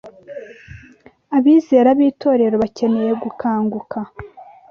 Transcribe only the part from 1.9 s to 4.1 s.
b’itorero bakeneye gukanguka